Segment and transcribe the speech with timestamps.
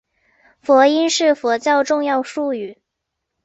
[0.63, 2.81] 佛音是佛教重要术语。